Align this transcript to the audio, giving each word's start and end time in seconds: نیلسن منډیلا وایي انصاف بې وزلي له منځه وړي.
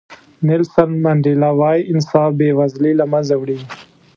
نیلسن 0.47 0.89
منډیلا 1.03 1.49
وایي 1.59 1.81
انصاف 1.91 2.29
بې 2.39 2.49
وزلي 2.59 2.93
له 2.99 3.05
منځه 3.11 3.35
وړي. 3.37 3.59